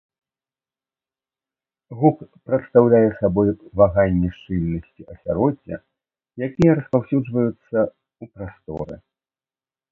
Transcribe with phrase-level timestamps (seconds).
[1.99, 2.17] Гук
[2.51, 3.49] прадстаўляе сабой
[3.83, 5.77] ваганні шчыльнасці асяроддзя,
[6.49, 7.77] якія распаўсюджваюцца
[8.21, 8.95] ў прасторы.